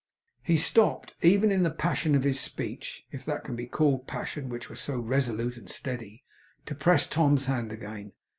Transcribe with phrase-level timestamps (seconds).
[0.41, 4.49] He stopped, even in the passion of his speech if that can be called passion
[4.49, 6.23] which was so resolute and steady
[6.65, 8.13] to press Tom's hand again.